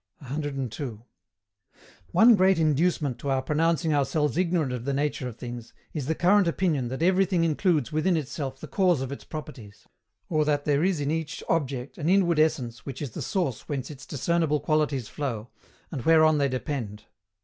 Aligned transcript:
102. 0.17 1.03
One 2.11 2.33
great 2.35 2.57
inducement 2.57 3.19
to 3.19 3.29
our 3.29 3.43
pronouncing 3.43 3.93
ourselves 3.93 4.35
ignorant 4.35 4.71
of 4.73 4.83
the 4.85 4.95
nature 4.95 5.27
of 5.27 5.35
things 5.35 5.73
is 5.93 6.07
the 6.07 6.15
current 6.15 6.47
opinion 6.47 6.87
that 6.87 7.03
everything 7.03 7.43
includes 7.43 7.91
within 7.91 8.17
itself 8.17 8.59
the 8.59 8.67
cause 8.67 9.01
of 9.01 9.11
its 9.11 9.23
properties; 9.23 9.85
or 10.27 10.43
that 10.43 10.65
there 10.65 10.83
is 10.83 10.99
in 11.01 11.11
each 11.11 11.43
object 11.47 11.99
an 11.99 12.09
inward 12.09 12.39
essence 12.39 12.83
which 12.83 12.99
is 12.99 13.11
the 13.11 13.21
source 13.21 13.69
whence 13.69 13.91
its 13.91 14.07
discernible 14.07 14.59
qualities 14.59 15.07
flow, 15.07 15.49
and 15.91 16.01
whereon 16.03 16.39
they 16.39 16.49
depend. 16.49 17.05